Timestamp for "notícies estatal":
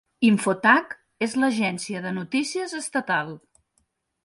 2.17-3.33